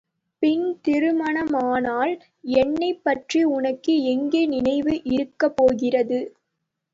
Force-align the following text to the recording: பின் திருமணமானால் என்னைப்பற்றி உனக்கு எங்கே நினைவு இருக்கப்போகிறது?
பின் 0.41 0.63
திருமணமானால் 0.85 2.13
என்னைப்பற்றி 2.55 3.41
உனக்கு 3.51 3.93
எங்கே 4.05 4.41
நினைவு 4.47 4.95
இருக்கப்போகிறது? 5.11 6.19